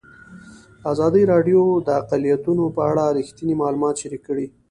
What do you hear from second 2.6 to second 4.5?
په اړه رښتیني معلومات شریک کړي.